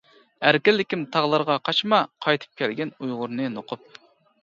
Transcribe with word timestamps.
ئەركىنلىكىم 0.47 1.03
تاغلارغا 1.17 1.59
قاچما، 1.71 2.01
قايتىپ 2.27 2.61
كەلگىن 2.65 2.97
ئۇيغۇرنى 2.99 3.51
نوقۇپ. 3.61 4.05